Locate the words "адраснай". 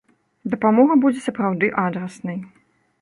1.85-2.37